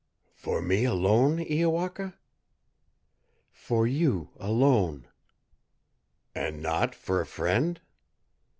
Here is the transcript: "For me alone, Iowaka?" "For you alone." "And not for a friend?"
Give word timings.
"For 0.33 0.63
me 0.63 0.83
alone, 0.83 1.37
Iowaka?" 1.37 2.15
"For 3.51 3.85
you 3.85 4.31
alone." 4.37 5.07
"And 6.33 6.59
not 6.59 6.95
for 6.95 7.21
a 7.21 7.25
friend?" 7.27 7.79